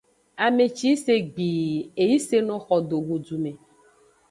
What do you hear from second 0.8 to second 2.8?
yi se gbii, e yi seno xo